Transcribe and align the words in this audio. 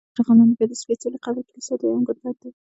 تر 0.15 0.21
هغه 0.23 0.33
لاندې 0.37 0.55
بیا 0.57 0.67
د 0.69 0.73
سپېڅلي 0.81 1.17
قبر 1.25 1.41
کلیسا 1.49 1.73
دویم 1.77 2.01
ګنبد 2.07 2.35
دی. 2.41 2.49